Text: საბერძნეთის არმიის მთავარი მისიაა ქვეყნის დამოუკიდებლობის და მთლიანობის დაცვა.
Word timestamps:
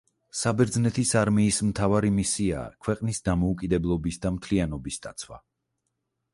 საბერძნეთის 0.37 1.11
არმიის 1.21 1.59
მთავარი 1.67 2.11
მისიაა 2.17 2.73
ქვეყნის 2.87 3.21
დამოუკიდებლობის 3.29 4.21
და 4.27 4.35
მთლიანობის 4.41 5.03
დაცვა. 5.09 5.43